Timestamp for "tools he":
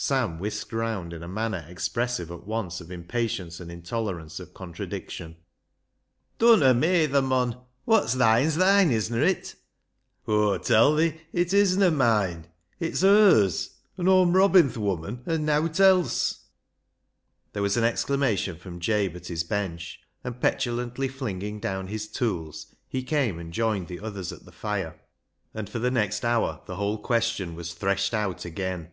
22.06-23.02